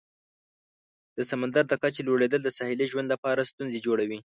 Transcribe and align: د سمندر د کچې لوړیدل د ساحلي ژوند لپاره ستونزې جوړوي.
د 1.17 1.19
سمندر 1.31 1.63
د 1.67 1.73
کچې 1.81 2.01
لوړیدل 2.07 2.41
د 2.43 2.49
ساحلي 2.57 2.85
ژوند 2.91 3.07
لپاره 3.13 3.49
ستونزې 3.51 3.79
جوړوي. 3.85 4.19